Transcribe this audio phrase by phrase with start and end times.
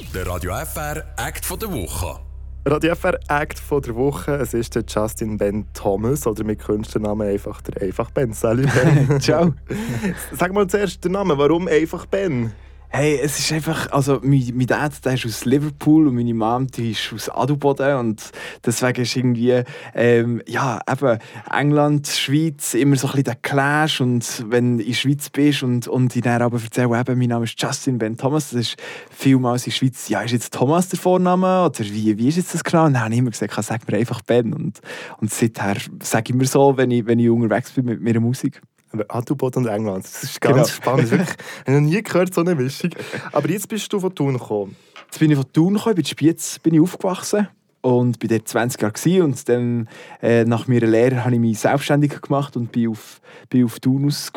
[0.00, 2.18] Der Radio FR Act von der Woche.
[2.66, 4.32] Radio FR Act von der Woche.
[4.34, 8.32] Es ist der Justin Ben Thomas oder mit Künstlernamen einfach der Einfach Ben.
[8.32, 9.20] Salut Ben.
[9.20, 9.54] Ciao.
[10.32, 11.38] Sag mal zuerst den Namen.
[11.38, 12.52] Warum einfach Ben?
[12.96, 16.68] Hey, es ist einfach, also mein, mein Dad, der ist aus Liverpool und meine Mom,
[16.68, 18.30] die ist aus Adelboden und
[18.64, 19.64] deswegen ist irgendwie,
[19.96, 21.18] ähm, ja, eben
[21.50, 25.64] England, Schweiz, immer so ein bisschen der Clash und wenn du in der Schweiz bist
[25.64, 28.76] und, und ich dann aber erzähle, eben, mein Name ist Justin Ben Thomas, das ist
[29.10, 32.54] vielmals in der Schweiz, ja, ist jetzt Thomas der Vorname oder wie, wie ist jetzt
[32.54, 32.84] das genau?
[32.84, 34.78] Und dann habe ich immer gesagt, sag mir einfach Ben und,
[35.18, 38.62] und seither sage ich mir so, wenn ich, wenn ich unterwegs bin mit meiner Musik.
[39.08, 40.04] Adelboden und England.
[40.04, 40.66] Das ist ganz Genau.
[40.66, 41.10] spannend.
[41.10, 41.36] Wirklich.
[41.62, 42.90] Ich habe noch nie gehört, so eine Mischung.
[43.32, 44.76] Aber jetzt bist du von Thun gekommen.
[45.06, 47.48] Jetzt bin ich von Thun gekommen, in Spiez bin ich aufgewachsen
[47.82, 49.88] und bin dort 20 Jahre und dann
[50.22, 54.06] äh, nach meiner Lehre habe ich mich selbstständig gemacht und bin auf, bin auf Thun
[54.06, 54.32] aus,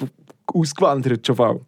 [0.53, 1.61] ausgewandert schon bald.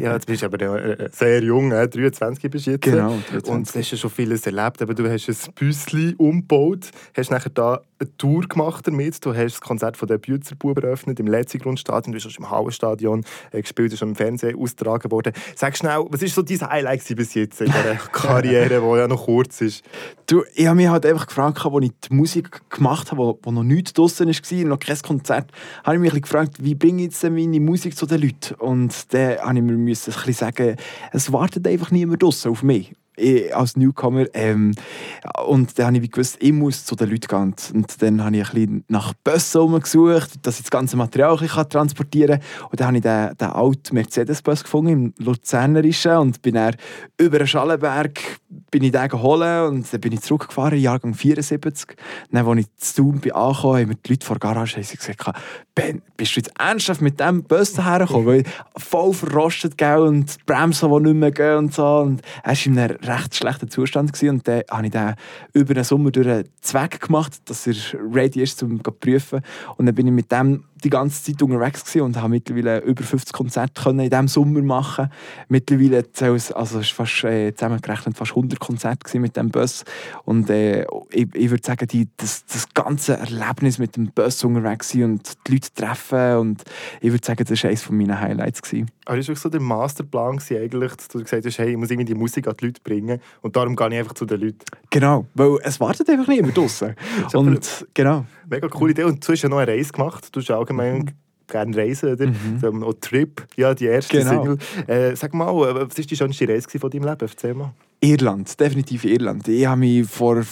[0.00, 2.82] Ja, jetzt bist du aber äh, sehr jung, äh, 23 bist du jetzt.
[2.82, 3.72] Genau, Und 23.
[3.72, 4.80] du hast ja schon vieles erlebt.
[4.82, 9.24] Aber du hast ein Büsschen umgebaut, hast nachher da eine Tour gemacht damit.
[9.24, 12.12] Du hast das Konzert von der Bützerbuben eröffnet im Letzigrundstadion.
[12.12, 15.32] Du bist auch schon im Hallenstadion äh, gespielt, ist im Fernsehen ausgetragen worden.
[15.56, 19.24] Sag schnell, was war so dein Highlight bis jetzt in dieser Karriere, die ja noch
[19.24, 19.84] kurz ist?
[20.26, 23.50] Du, ich habe mich halt einfach gefragt, als ich die Musik gemacht habe, wo, wo
[23.50, 25.50] noch nichts draussen war, noch kein Konzert,
[25.84, 28.54] habe ich mich gefragt, wie bringe ich jetzt meine Musik zu den Leuten?
[28.54, 29.94] Und dann habe ich mir
[30.34, 30.76] sagen,
[31.12, 32.92] es wartet einfach niemand draussen auf mich.
[33.20, 34.26] Ich, als Newcomer.
[34.34, 34.74] Ähm,
[35.46, 37.54] und dann habe ich gewusst, ich muss zu den Leuten gehen.
[37.74, 41.38] Und- dann habe ich ein bisschen nach Bussen rumgesucht, dass ich das ganze Material ein
[41.40, 42.68] bisschen transportieren kann.
[42.70, 46.16] Und dann habe ich den, den alten Mercedes-Bus gefunden, im Luzernerischen.
[46.16, 46.76] Und bin dann
[47.18, 48.20] über den Schallenberg
[48.70, 51.96] bin ich den geholt und dann bin ich zurückgefahren, Jahrgang 74.
[52.30, 55.38] Dann, als ich zu Thun bin angekommen, haben mir die Leute vor der Garage gesagt,
[55.74, 58.26] Ben, bist du jetzt ernsthaft mit diesem Bus hergekommen?
[58.26, 58.44] Weil
[58.76, 61.98] voll verrostet, gell, und die Bremsen, die nicht mehr gehen und so.
[61.98, 64.12] Und er war in einem recht schlechten Zustand.
[64.12, 64.36] Gewesen.
[64.36, 65.14] Und dann habe ich den
[65.52, 67.74] über den Sommer durch einen Zweck gemacht, dass er
[68.12, 69.40] ready ist, um zu prüfen.
[69.76, 73.32] Und dann bin ich mit dem die ganze Zeit unterwegs und habe mittlerweile über 50
[73.32, 75.10] Konzerte können in diesem Sommer machen.
[75.48, 76.04] Mittlerweile
[76.36, 79.84] es- also es ist fast äh, zusammengerechnet fast 100 Konzerte mit dem Bus.
[80.24, 84.94] Und äh, ich, ich würde sagen, die, das, das ganze Erlebnis mit dem Bus unterwegs
[84.94, 86.62] und die Leute treffen und
[87.00, 88.62] ich würde sagen, das war eines meiner Highlights.
[88.62, 88.90] Gewesen.
[89.06, 92.12] Aber das war so der Masterplan, eigentlich, dass du gesagt hast, hey, ich muss irgendwie
[92.12, 93.20] die Musik an die Leute bringen.
[93.40, 94.58] Und darum gehe ich einfach zu den Leuten.
[94.90, 96.28] Genau, weil es wartet einfach
[97.26, 98.24] ist aber- und genau.
[98.48, 99.04] Mega coole Idee.
[99.04, 100.28] Und du hast ja noch eine Reise gemacht.
[100.32, 101.10] Du hast allgemein
[101.48, 102.26] gerne reisen, oder?
[102.26, 102.82] Mhm.
[102.84, 104.30] Auch Trip, ja, die erste Genau.
[104.30, 104.58] Single.
[104.86, 107.16] Äh, sag mal, äh, was war die schönste Reise von deinem Leben?
[107.20, 107.74] Erzähl mal.
[108.00, 109.46] Irland, definitiv Irland.
[109.48, 110.42] Ich habe mich vor,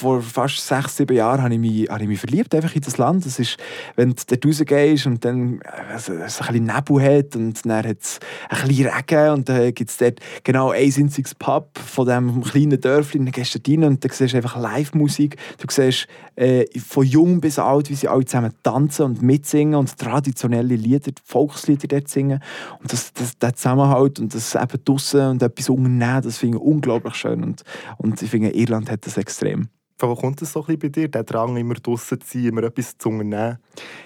[0.00, 2.96] vor fast sechs, sieben Jahren habe ich mich, habe ich mich verliebt einfach in das
[2.96, 3.26] Land.
[3.26, 3.58] Das ist,
[3.96, 7.98] wenn du dort rausgehst und dann äh, es, ein bisschen Nebel hat und dann hat
[8.00, 8.18] es
[8.48, 12.80] ein bisschen Regen und dann gibt es dort genau ein einziges Pub von diesem kleinen
[12.80, 13.24] Dörfchen.
[13.24, 15.36] Dann gehst du rein und dann siehst du einfach Live-Musik.
[15.58, 16.06] Du siehst
[16.36, 21.12] äh, von jung bis alt, wie sie alle zusammen tanzen und mitsingen und traditionelle Lieder,
[21.24, 22.42] Volkslieder dort singen.
[22.80, 26.62] Und das, das, der Zusammenhalt und das eben draussen und etwas unternehmen, das finde ich
[26.62, 27.44] unglaublich schön.
[27.44, 27.62] Und,
[27.98, 29.68] und ich finde, Irland hat das extrem.
[30.08, 31.08] Wo kommt das so ein bisschen bei dir?
[31.08, 33.58] Der Drang, immer draußen zu sein, immer etwas zu unternehmen?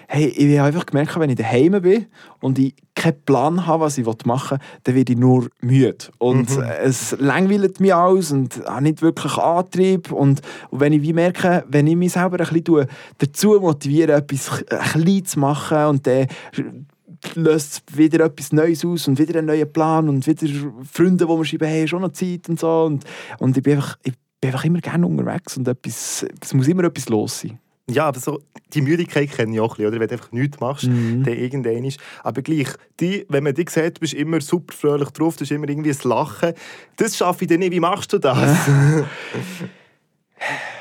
[0.07, 2.05] Hey, ich habe einfach gemerkt, wenn ich daheim bin
[2.41, 5.97] und ich keinen Plan habe, was ich machen will, dann werde ich nur müde.
[6.17, 6.63] Und Mhm.
[6.83, 10.11] es langweilt mich aus und habe nicht wirklich Antrieb.
[10.11, 14.63] Und, und wenn ich wie merke, wenn ich mich selber ein bisschen dazu motiviere, etwas
[14.69, 16.27] ein bisschen zu machen und dann
[17.35, 20.47] löst wieder etwas Neues aus und wieder einen neuen Plan und wieder
[20.91, 22.83] Freunde, die mir schreiben, hey, schon noch Zeit und so.
[22.83, 23.03] Und,
[23.39, 26.83] und ich bin einfach, ich bin einfach immer gerne unterwegs und etwas, es muss immer
[26.85, 27.59] etwas los sein.
[27.87, 28.41] Ja, aber so,
[28.73, 29.99] die Müdigkeit kenne ich auch ein bisschen, oder?
[29.99, 31.23] Wenn du einfach nichts machst, Mhm.
[31.23, 31.99] dann irgendwann ist.
[32.23, 32.69] Aber gleich,
[32.99, 35.91] die, wenn man dich sieht, bist du immer super fröhlich drauf, du hast immer irgendwie
[35.91, 36.53] ein Lachen.
[36.97, 37.73] Das schaffe ich dann nicht.
[37.73, 38.39] Wie machst du das?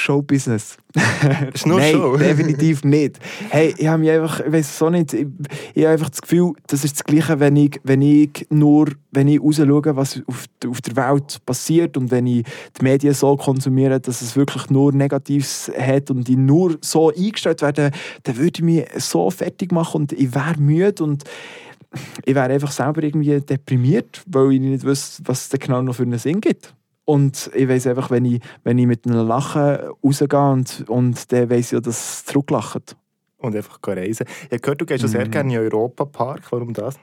[0.00, 0.76] Showbusiness.
[0.92, 2.16] Das ist nur Nein, Show.
[2.18, 3.18] definitiv nicht.
[3.50, 5.26] Hey, ich habe mich einfach, ich weiß auch nicht, ich,
[5.74, 9.28] ich habe einfach das Gefühl, das ist das Gleiche, wenn ich, wenn ich nur, wenn
[9.28, 12.44] ich raus schaue, was auf, auf der Welt passiert und wenn ich
[12.78, 17.62] die Medien so konsumiere, dass es wirklich nur Negatives hat und ich nur so eingestellt
[17.62, 17.90] werde,
[18.22, 21.24] dann würde ich mich so fertig machen und ich wäre müde und
[22.24, 26.04] ich wäre einfach selber irgendwie deprimiert, weil ich nicht wüsste, was es genau noch für
[26.04, 26.74] einen Sinn gibt.
[27.10, 31.66] Und ich weiß einfach, wenn ich, wenn ich mit einem Lachen rausgehe und, und weiss
[31.66, 32.96] ich ja, dass es zurücklacht.
[33.40, 34.26] Und einfach reisen.
[34.46, 35.30] Ich habe gehört, du gehst schon sehr Mhm.
[35.30, 36.42] gerne in den Europapark.
[36.50, 36.96] Warum das?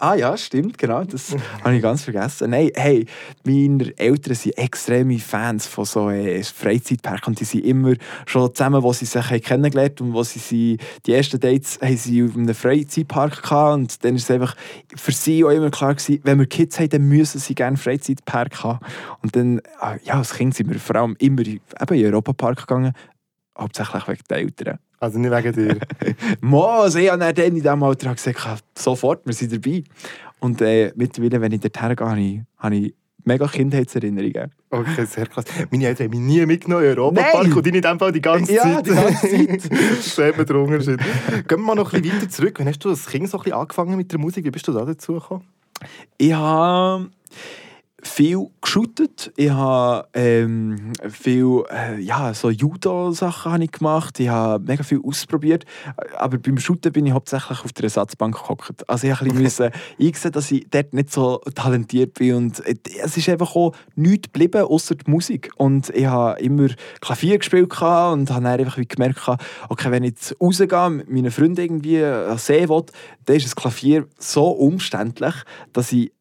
[0.00, 1.04] Ah ja, stimmt, genau.
[1.04, 2.50] Das habe ich ganz vergessen.
[2.50, 3.06] Nein, hey,
[3.44, 7.94] meine Eltern sind extreme Fans von so äh, Freizeitparks und die sind immer
[8.26, 11.96] schon zusammen, wo sie sich haben kennengelernt und wo sie, sie die ersten Dates haben
[11.96, 14.56] sie auf einem Freizeitpark gehabt und dann ist es einfach
[14.96, 17.76] für sie auch immer klar gewesen, wenn wir Kids haben, dann müssen sie gerne einen
[17.76, 18.80] Freizeitpark haben.
[19.22, 22.12] Und dann, ah, ja, als Kind sind wir vor allem immer in, eben in den
[22.12, 22.92] Europapark gegangen,
[23.58, 24.78] hauptsächlich wegen den Eltern.
[25.04, 25.78] Also nicht wegen dir.
[26.40, 29.84] Mo, also ich habe dann in diesem Alter gesagt, «Ja, sofort, wir sind dabei.
[30.40, 34.50] Und äh, mittlerweile, wenn ich dorthin gehe, habe ich, mega Kindheitserinnerungen.
[34.70, 35.44] Okay, sehr krass.
[35.70, 38.52] Meine Eltern haben mich nie mitgenommen in Europapark und ich in dem Fall die ganze
[38.52, 38.86] Ja, Zeit.
[38.86, 39.70] die ganze Zeit.
[39.70, 40.98] das ist eben der Unterschied.
[40.98, 42.54] Gehen wir mal noch ein bisschen weiter zurück.
[42.58, 44.44] Wann hast du als Kind so ein bisschen angefangen mit der Musik?
[44.44, 45.44] Wie bist du da dazu gekommen?
[46.18, 47.08] Ich habe
[48.06, 49.32] viel geshootet.
[49.36, 54.20] Ich habe ähm, viel äh, ja, so Judo-Sachen gemacht.
[54.20, 55.64] Ich habe mega viel ausprobiert.
[56.16, 58.88] Aber beim Shooten bin ich hauptsächlich auf der Ersatzbank gehockt.
[58.88, 62.34] Also ich musste einsehen, dass ich dort nicht so talentiert bin.
[62.34, 65.50] Und äh, es ist einfach auch nichts geblieben, außer die Musik.
[65.56, 66.68] Und ich habe immer
[67.00, 69.20] Klavier gespielt und habe dann einfach wie gemerkt,
[69.68, 72.84] okay, wenn ich jetzt rausgehe, mit meinen Freunden irgendwie an See will,
[73.24, 75.34] dann ist das Klavier so umständlich,
[75.72, 76.12] dass ich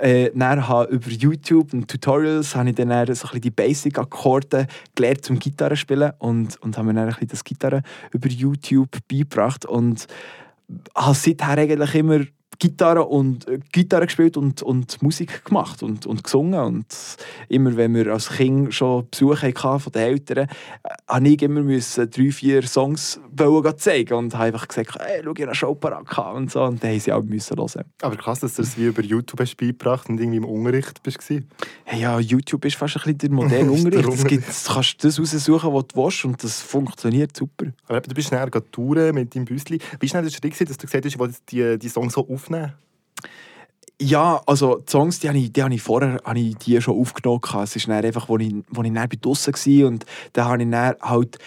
[0.00, 4.66] äh, dann habe über YouTube und Tutorials habe ich dann, dann so ein die Basic-Akkorde
[4.94, 7.82] gelernt zum Gitarre spielen und, und habe mir dann ein bisschen das Gitarre
[8.12, 10.06] über YouTube beigebracht und
[10.94, 12.20] habe seither eigentlich immer
[12.58, 16.86] Gitarre und äh, Gitarre gespielt und, und Musik gemacht und, und gesungen und
[17.48, 20.46] immer wenn wir als Kind schon Besuch hatten von den Eltern, äh,
[21.08, 25.32] habe ich immer müssen drei, vier Songs wollen zeigen und habe einfach gesagt, hey, schau,
[25.36, 27.84] ich habe parat gehabt und so und dann haben sie auch müssen hören.
[28.02, 31.18] Aber krass, dass du das wie über YouTube hast beigebracht und irgendwie im Unterricht bist.
[31.84, 34.08] Hey, ja, YouTube ist fast ein bisschen der moderne der Unterricht.
[34.08, 37.66] Es gibt, du kannst das raussuchen, was du willst und das funktioniert super.
[37.86, 39.78] Aber du bist schnell touren mit deinem Büsli.
[40.00, 42.22] Wie schnell der Schritt, gewesen, dass du gesagt hast, ich will die, die Songs so
[42.48, 42.72] aufnehmen?
[44.00, 47.40] Ja, also die Songs, die habe ich, die ich vorher habe ich die schon aufgenommen.
[47.62, 50.70] Es ist dann einfach, als ich, wo ich dann draußen war und da habe ich
[50.70, 51.38] dann halt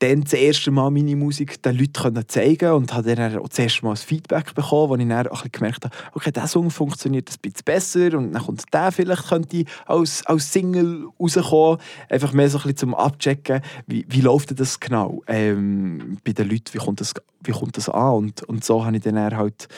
[0.00, 3.84] dann das erste Mal meine Musik den Leuten zeigen und habe dann auch das erste
[3.84, 7.36] Mal ein Feedback bekommen, wo ich dann auch gemerkt habe, okay, dieser Song funktioniert ein
[7.42, 11.78] bisschen besser und dann kommt der vielleicht könnte als, als Single rauskommen.
[12.08, 16.48] Einfach mehr so ein bisschen zum Abchecken, wie, wie läuft das genau ähm, bei den
[16.48, 17.12] Leuten, wie kommt das,
[17.44, 19.68] wie kommt das an und, und so habe ich dann halt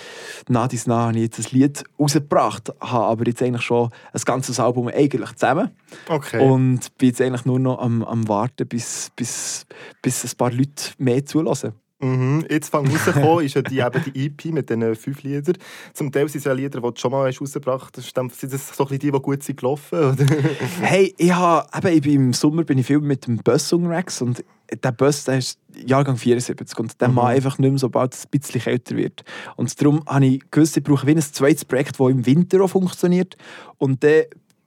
[0.48, 4.20] nach dies nach habe ich jetzt ein Lied rausgebracht, habe aber jetzt eigentlich schon ein
[4.25, 5.70] ganzes Album eigentlich zusammen
[6.08, 6.40] Okay.
[6.40, 9.66] und bin jetzt eigentlich nur noch am, am warten, bis, bis,
[10.00, 11.73] bis ein paar Leute mehr zulassen.
[12.03, 12.44] Mhm.
[12.50, 15.56] Jetzt fang rausgekommen ist ja die, eben die EP mit diesen fünf Liedern.
[15.93, 18.12] Zum Teil sind es ja Lieder, die du schon mal hast rausgebracht hast.
[18.12, 19.99] Sind das so ein bisschen die, die gut sind gelaufen?
[19.99, 20.26] Oder?
[20.81, 24.44] Hey, ich, habe, eben, im Sommer bin ich viel mit dem Bus unterwegs und
[24.82, 27.14] der Bus der ist Jahrgang 74 und der Mhm.
[27.14, 29.23] macht einfach nicht mehr, sobald es ein bisschen kälter wird.
[29.56, 32.69] Und darum habe ich gewusst, ich brauche wie ein zweites Projekt, das im Winter auch
[32.69, 33.37] funktioniert.
[33.79, 34.25] Und dann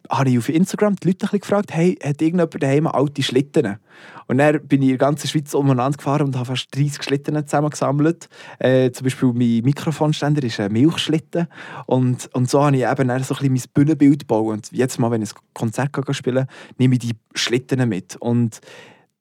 [0.10, 3.78] habe ich auf Instagram die Leute gefragt, hey, hat irgendjemand daheim alte Schlitten?
[4.28, 7.36] Und dann bin ich in der ganzen Schweiz umeinander gefahren und habe fast 30 Schlitten
[7.46, 8.28] zusammengesammelt.
[8.60, 11.48] Äh, zum Beispiel mein Mikrofonständer ist ein Milchschlitten.
[11.86, 14.54] Und, und so habe ich eben dann so ein bisschen mein Bühnenbild gebaut.
[14.54, 16.48] Und jetzt mal, wenn ich ein Konzert gehe spielen
[16.78, 18.16] nehme ich die Schlitten mit.
[18.18, 18.62] Und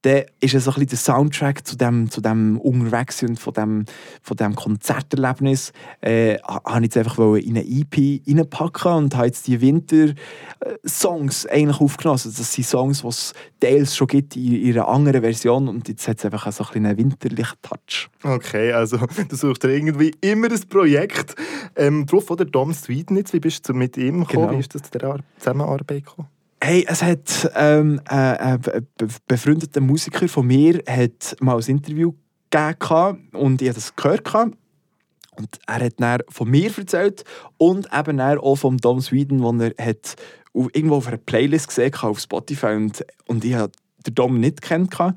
[0.04, 3.54] dann ist es so ein bisschen der Soundtrack zu dem, zu dem Unterwegssein und von
[3.54, 3.84] dem,
[4.20, 5.72] von dem Konzerterlebnis.
[6.02, 11.46] Äh, ha- habe ich jetzt einfach in eine EP reinpacken und habe jetzt die Winter-Songs
[11.46, 12.14] eigentlich aufgenommen.
[12.22, 16.06] Also das sind Songs, die es teils schon gibt in ihrer anderen Version und jetzt
[16.08, 18.08] hat es einfach so ein einen winterlichen Touch.
[18.22, 18.98] Okay, also
[19.28, 21.34] du suchst irgendwie immer ein Projekt.
[21.76, 24.48] Ähm, drauf oder Dom Sweden jetzt, wie bist du mit ihm gekommen?
[24.48, 24.52] Genau.
[24.52, 26.28] Wie ist das Ar- Zusammenarbeit gekommen?
[26.66, 28.86] Hey, es hat ähm, äh, be-
[29.28, 32.14] befreundeter Musiker von mir hat mal ein Interview
[32.48, 34.34] gegeben und ich habe das gehört.
[34.34, 37.22] Und er hat dann von mir erzählt
[37.58, 40.16] und eben auch vom Dom Sweden, den er hat
[40.54, 43.70] irgendwo auf einer Playlist gesehen hat auf Spotify und, und ich habe
[44.06, 44.98] den Dom nicht kennt.
[44.98, 45.16] Und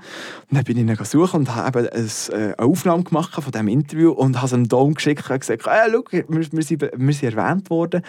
[0.52, 4.12] dann bin ich ihn gesucht und habe eben äh, eine Aufnahme gemacht von diesem Interview
[4.12, 7.38] und habe es dem Dom geschickt und gesagt, hey, schau, wir, wir, sind, wir sind
[7.38, 8.02] erwähnt worden.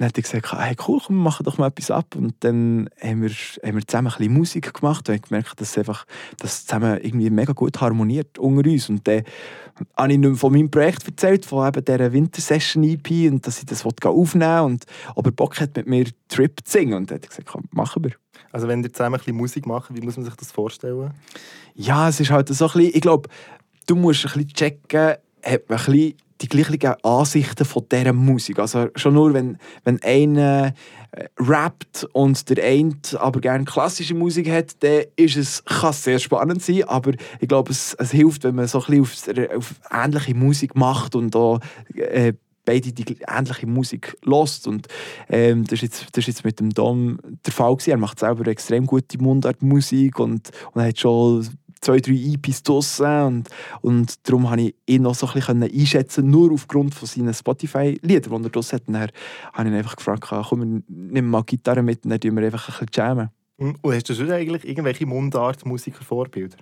[0.00, 2.16] Dann hat er gesagt, hey, cool, komm, wir machen doch mal etwas ab.
[2.16, 5.72] Und dann haben wir, haben wir zusammen ein bisschen Musik gemacht und haben gemerkt, dass
[5.72, 6.06] es einfach
[6.38, 8.88] dass zusammen irgendwie mega gut harmoniert unter uns.
[8.88, 9.24] Und dann
[9.98, 13.84] habe ich ihm von meinem Projekt erzählt, von eben dieser Wintersession-EP und dass ich das
[13.84, 16.94] aufnehmen will und ob er Bock hat, mit mir Trip zu singen.
[16.94, 18.12] Und dann hat er gesagt, komm, machen wir.
[18.52, 21.10] Also wenn ihr zusammen ein bisschen Musik macht, wie muss man sich das vorstellen?
[21.74, 23.28] Ja, es ist halt so ein bisschen, ich glaube,
[23.86, 28.58] du musst ein bisschen checken, hat man ein die gleichen Ansichten von dieser Musik.
[28.58, 30.72] Also schon nur, wenn, wenn einer
[31.12, 36.04] äh, rappt und der eine aber gerne klassische Musik hat, dann ist es, kann es
[36.04, 39.14] sehr spannend sein, aber ich glaube, es, es hilft, wenn man so ein auf,
[39.54, 41.58] auf ähnliche Musik macht und da
[41.94, 42.32] äh,
[42.64, 44.86] beide die ähnliche Musik lost und
[45.28, 47.90] ähm, das, ist jetzt, das ist jetzt mit dem Dom der Fall gewesen.
[47.90, 51.48] Er macht selber extrem gute Mundartmusik und, und er hat schon
[51.80, 53.48] zwei, drei EPs draussen und,
[53.80, 58.42] und darum konnte ich ihn noch so ein bisschen einschätzen, nur aufgrund von seinen Spotify-Liedern,
[58.42, 58.88] die er draussen hat.
[58.88, 59.08] Und dann
[59.52, 62.68] habe ich ihn einfach gefragt, komm, nimm mal Gitarre mit und dann tun wir einfach
[62.68, 63.30] ein bisschen jammen.
[63.56, 66.56] Und hast du schon eigentlich irgendwelche Mundart-Musiker-Vorbilder?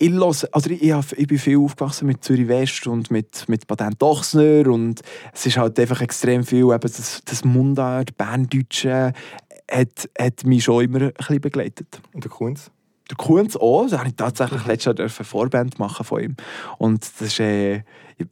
[0.00, 4.00] ich, höre, also ich, ich, bin viel aufgewachsen mit Zürich West und mit, mit Patent
[4.00, 9.12] Dochsner und es ist halt einfach extrem viel, eben das, das Mundart, Berndeutsche
[9.70, 12.00] hat, hat mich schon immer ein bisschen begleitet.
[12.14, 12.70] Und der Kunz?
[13.10, 16.36] Der Kunz auch, da habe ich tatsächlich letztes Jahr eine Vorband machen von ihm.
[16.78, 17.82] Und das ist, äh,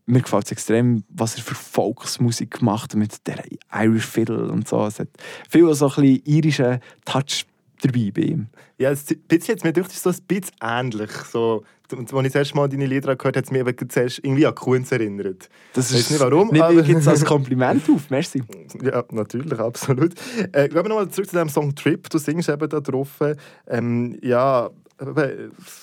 [0.07, 3.43] mir gefällt es extrem, was er für Volksmusik macht mit der
[3.75, 4.87] Irish Fiddle und so.
[4.87, 5.09] Es hat
[5.49, 7.47] viel so ein bisschen irischen Touch
[7.83, 8.47] dabei bei ihm.
[8.79, 11.11] Ja, ein bisschen jetzt mir durch so ein bisschen ähnlich.
[11.31, 14.19] So, als ich das erste Mal deine Lieder gehört habe, hat es mich eben zuerst
[14.19, 15.49] irgendwie an Kunz erinnert.
[15.73, 16.49] Das ist nicht warum.
[16.49, 18.43] Nicht aber gibt es als Kompliment auf, merci.
[18.83, 20.15] Ja, natürlich, absolut.
[20.53, 22.09] Äh, gehen wir nochmal zurück zu dem Song Trip.
[22.11, 23.21] Du singst eben da drauf,
[23.67, 24.71] ähm, ja,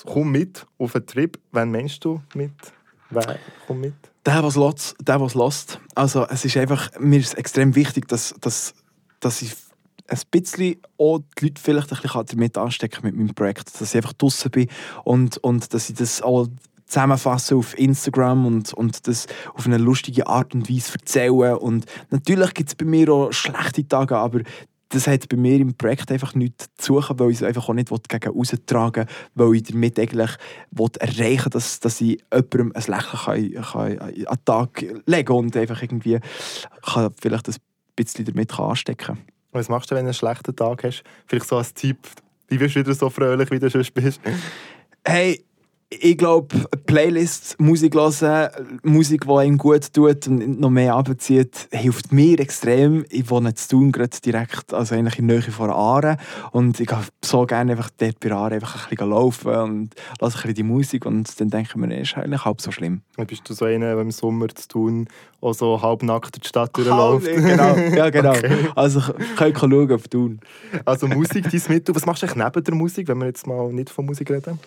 [0.05, 1.39] komm mit auf einen Trip.
[1.51, 2.51] Wann meinst du mit?
[3.09, 3.93] Wer kommt mit?
[4.25, 4.95] Der, was lost.
[5.01, 5.79] Der, was lost.
[5.93, 8.73] Also es ist einfach, mir ist extrem wichtig, dass, dass,
[9.19, 9.53] dass ich
[10.07, 13.97] ein bisschen auch die Leute vielleicht ein bisschen damit anstecken mit meinem Projekt, dass ich
[13.97, 14.67] einfach draußen bin
[15.03, 16.47] und, und dass ich das auch
[16.85, 21.57] zusammenfasse auf Instagram und, und das auf eine lustige Art und Weise erzähle.
[21.59, 24.41] Und natürlich gibt es bei mir auch schlechte Tage, aber
[24.89, 27.73] das hat bei mir im Projekt einfach nichts zu suchen, weil ich es einfach auch
[27.73, 30.31] nicht gegen austragen will, weil ich damit eigentlich
[30.71, 35.35] erreichen will, dass, dass ich jemandem ein Lächeln kann, kann an den Tag legen kann
[35.37, 36.19] und einfach irgendwie
[36.83, 37.55] kann vielleicht ein
[37.95, 39.34] bisschen damit anstecken kann.
[39.55, 41.03] Was machst du, wenn du einen schlechten Tag hast?
[41.27, 41.97] Vielleicht so als Tipp,
[42.49, 44.19] wie wirst du wieder so fröhlich, wie du sonst bist?
[45.05, 45.45] Hey,
[45.89, 48.49] ich glaube, Playlists, Musik hören,
[48.83, 53.05] Musik, die einem gut tut und noch mehr abzieht, hilft mir extrem.
[53.09, 56.17] Ich wohne zu tun gerade direkt, also eigentlich in der Nähe von Aare.
[56.51, 59.89] Und ich gehe so gerne einfach dort bei Aare einfach ein bisschen laufen und
[60.19, 63.01] lasse ein bisschen die Musik und dann denke ich mir, ist eigentlich halb so schlimm.
[63.27, 65.07] Bist du so einer, der im Sommer zu tun
[65.41, 67.27] auch so halbnackt die Stadt durchläuft?
[67.27, 68.31] genau, ja genau.
[68.31, 68.69] Okay.
[68.75, 69.01] Also
[69.37, 70.39] könnt schauen auf Tun.
[70.83, 71.95] Also Musik, dein Mittel.
[71.95, 74.59] Was machst du eigentlich neben der Musik, wenn wir jetzt mal nicht von Musik reden?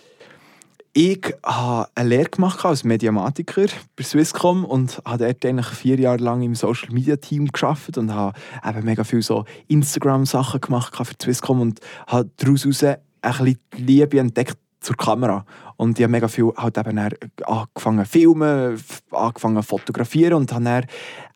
[0.93, 6.17] Ich habe eine Lehre gemacht als Mediamatiker bei Swisscom und habe dort eigentlich vier Jahre
[6.17, 10.95] lang im Social Media Team geschafft und habe eben mega viel so Instagram Sachen gemacht
[10.95, 15.45] für Swisscom und habe daraus heraus ein bisschen die Liebe entdeckt zur Kamera.
[15.77, 16.97] Und ich habe mega viel halt eben
[17.45, 20.85] angefangen zu filmen, angefangen zu fotografieren und habe dann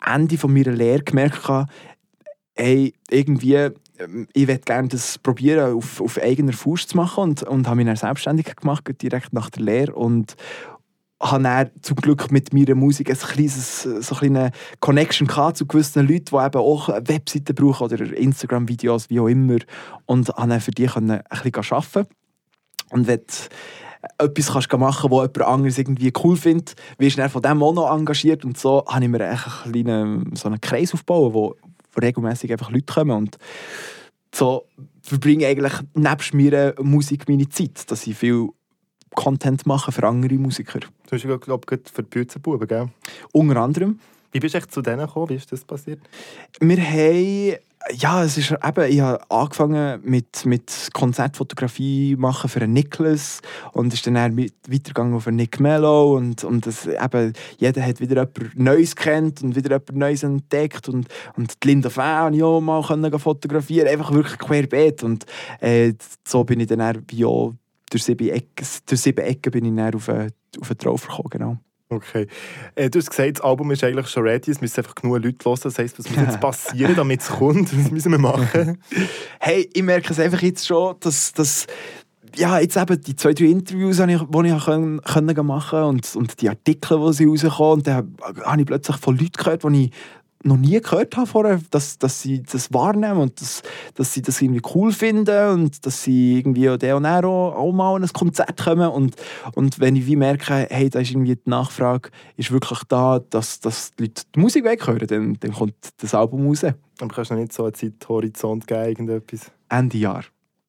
[0.04, 1.48] Ende von meiner Lehre gemerkt,
[2.56, 3.70] ey, irgendwie
[4.34, 7.86] ich würde gerne das probieren, auf, auf eigener Fuß zu machen und, und habe mich
[7.86, 10.36] dann selbstständig gemacht, direkt nach der Lehre und
[11.22, 16.08] habe dann zum Glück mit meiner Musik ein kleines, so eine Connection gehabt zu gewissen
[16.08, 19.58] Leuten, die eben auch Webseiten brauchen oder Instagram-Videos, wie auch immer
[20.06, 22.08] und habe dann für die ein bisschen arbeiten
[22.90, 23.22] und wenn
[24.18, 27.64] etwas kannst machen kannst, was jemand anderes irgendwie cool findet, wirst du dann von dem
[27.64, 31.56] auch noch engagiert und so habe ich mir einen kleinen, so einen Kreis aufgebaut, wo
[32.02, 33.38] regelmäßig einfach Leute kommen und
[34.34, 34.66] so
[35.02, 38.50] verbringe eigentlich nebst meiner Musik meine Zeit, dass ich viel
[39.16, 40.80] Content mache für andere Musiker.
[40.80, 42.90] Du hast ja, glaube ich, für die Büzenbuben, gell?
[43.32, 44.00] Unter anderem.
[44.32, 45.30] Wie bist du echt zu denen gekommen?
[45.30, 46.00] Wie ist das passiert?
[46.60, 47.58] Wir haben
[47.92, 53.42] ja, es ist eben, ich habe angefangen mit, mit Konzertfotografie machen für einen Nicholas
[53.74, 58.16] und ist dann weitergegangen auf einen Nick Mello und, und das, eben, jeder hat wieder
[58.16, 61.90] jemand Neues kennt und wieder jemand Neues entdeckt und, und die Linda
[62.34, 65.26] ich auch mal können fotografieren, einfach wirklich querbeet und
[65.60, 65.94] äh,
[66.26, 67.54] so bin ich dann wie auch
[67.90, 71.58] durch sieben Ecken, durch sieben Ecken bin ich dann auf, auf einen Drauf gekommen, genau.
[71.90, 72.28] Okay.
[72.76, 75.46] Äh, du hast gesagt, das Album ist eigentlich schon ready, es müssen einfach genug Leute
[75.46, 75.60] hören.
[75.62, 77.78] Das heisst, was muss jetzt passieren, damit es kommt?
[77.78, 78.80] Was müssen wir machen?
[79.40, 81.68] hey, ich merke es einfach jetzt schon, dass, dass
[82.36, 86.16] ja, jetzt eben die zwei, drei Interviews, die ich, die ich können, können machen und,
[86.16, 89.86] und die Artikel, die sie rauskommen, und dann habe ich plötzlich von Leuten gehört, die
[89.86, 89.92] ich
[90.44, 93.64] noch nie gehört habe vorher, dass, dass sie das wahrnehmen und dass,
[93.96, 97.72] dass sie das irgendwie cool finden und dass sie irgendwie auch der und auch, auch
[97.72, 99.16] mal an ein Konzert kommen und,
[99.56, 103.60] und wenn ich wie merke, hey, da ist irgendwie die Nachfrage ist wirklich da, dass,
[103.60, 106.64] dass die Leute die Musik weghören, dann, dann kommt das Album raus.
[106.64, 109.52] Aber kannst du noch nicht so einen Zeithorizont geben, irgendetwas?
[109.70, 110.24] Ende Jahr.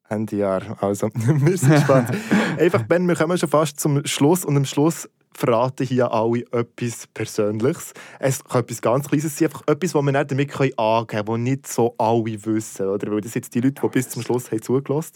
[0.09, 2.11] Ende Jahr, also wir sind gespannt.
[2.59, 7.07] Einfach, Ben, wir kommen schon fast zum Schluss und am Schluss verraten hier alle etwas
[7.09, 7.93] Persönliches.
[8.19, 11.39] Es kann etwas ganz Kleines sein, einfach etwas, was wir nicht damit angeben können, was
[11.39, 12.87] nicht so alle wissen.
[12.87, 13.13] Oder?
[13.13, 15.15] Weil das jetzt die Leute, die bis zum Schluss haben zugelassen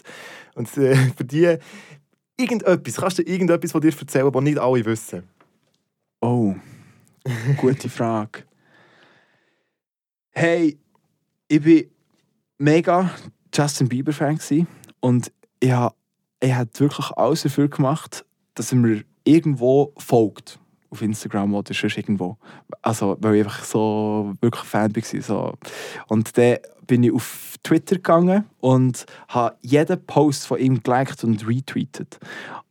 [0.55, 1.57] Und äh, für die
[2.37, 5.23] irgendetwas, kannst du irgendetwas von dir erzählen, was nicht alle wissen?
[6.21, 6.55] Oh,
[7.57, 8.43] gute Frage.
[10.31, 10.77] Hey,
[11.47, 11.89] ich war
[12.57, 13.11] mega
[13.53, 14.39] Justin Bieber-Fan
[14.99, 15.95] und ich habe
[16.41, 20.59] ich hab wirklich alles dafür gemacht, dass mir irgendwo folgt.
[20.91, 22.37] Auf Instagram oder sonst irgendwo.
[22.81, 25.21] Also, weil ich einfach so wirklich Fan war.
[25.21, 25.53] So.
[26.07, 26.57] Und dann
[26.87, 32.17] bin ich auf Twitter gegangen und habe jeden Post von ihm geliked und retweetet.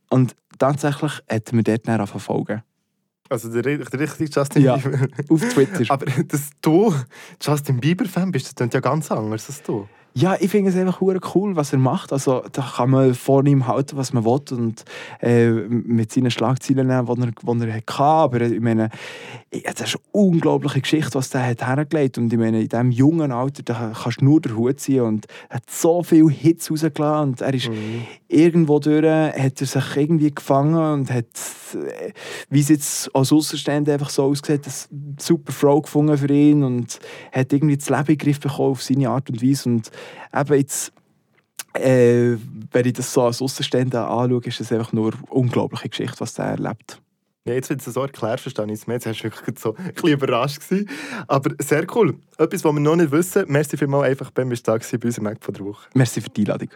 [0.09, 2.61] Und tatsächlich hat mir dort dann verfolgen.
[3.29, 4.75] Also der, der richtige Justin Ja.
[4.75, 5.07] Bieber.
[5.29, 5.85] Auf Twitter.
[5.93, 6.93] Aber dass du
[7.41, 9.87] Justin Bieber-Fan bist, das klingt ja ganz anders als du.
[10.13, 12.11] Ja, ich finde es einfach cool, was er macht.
[12.11, 14.83] Also, da kann man vor ihm halten, was man will und
[15.21, 18.03] äh, mit seinen Schlagzeilen nehmen, die er, die er hatte.
[18.03, 18.89] Aber ich meine,
[19.51, 23.31] das ist eine unglaubliche Geschichte, was der hat hergelegt Und ich meine, in diesem jungen
[23.31, 27.29] Alter da kannst du nur den Hut ziehen und er hat so viele Hits rausgelassen
[27.29, 27.69] und er ist
[28.27, 31.25] irgendwo durch, hat er sich irgendwie gefangen und hat,
[32.49, 36.99] wie es jetzt als Außenstehender einfach so aussieht, eine super Frau gefunden für ihn und
[37.31, 39.91] hat irgendwie das Leben in Griff bekommen auf seine Art und Weise und
[40.33, 40.93] eben jetzt
[41.73, 42.35] äh,
[42.71, 46.33] wenn ich das so als Außenstehender anschaue, ist es einfach nur eine unglaubliche Geschichte, was
[46.33, 46.99] der erlebt.
[47.45, 48.97] Ja, jetzt, wenn du es so erklärst, verstehe ich es mehr.
[48.97, 50.89] Jetzt hast du wirklich so ein bisschen überrascht gewesen.
[51.27, 52.15] Aber sehr cool.
[52.37, 53.45] Etwas, was wir noch nicht wissen.
[53.47, 55.87] Merci vielmals einfach beim Tag bei unserem Mac von der Woche.
[55.93, 56.69] Merci für die Einladung.